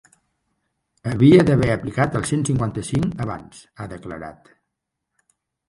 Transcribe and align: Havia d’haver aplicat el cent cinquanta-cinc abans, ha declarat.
Havia 1.11 1.43
d’haver 1.49 1.69
aplicat 1.73 2.17
el 2.21 2.25
cent 2.31 2.47
cinquanta-cinc 2.49 3.23
abans, 3.29 3.63
ha 3.79 3.91
declarat. 3.95 4.53